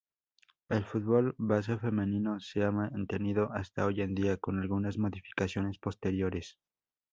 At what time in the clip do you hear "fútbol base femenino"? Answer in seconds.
0.83-2.39